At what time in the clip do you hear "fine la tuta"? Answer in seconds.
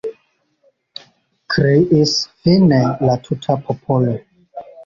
2.39-3.61